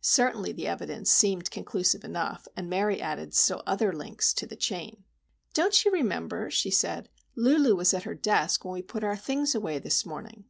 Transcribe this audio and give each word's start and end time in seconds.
Certainly 0.00 0.54
the 0.54 0.66
evidence 0.66 1.12
seemed 1.12 1.52
conclusive 1.52 2.02
enough, 2.02 2.48
and 2.56 2.68
Mary 2.68 3.00
added 3.00 3.32
still 3.34 3.62
other 3.68 3.92
links 3.92 4.34
to 4.34 4.44
the 4.44 4.56
chain. 4.56 5.04
"Don't 5.54 5.84
you 5.84 5.92
remember?" 5.92 6.50
she 6.50 6.72
said. 6.72 7.08
"Lulu 7.36 7.76
was 7.76 7.94
at 7.94 8.02
her 8.02 8.16
desk 8.16 8.64
when 8.64 8.72
we 8.74 8.82
put 8.82 9.04
our 9.04 9.16
things 9.16 9.54
away 9.54 9.78
this 9.78 10.04
morning. 10.04 10.46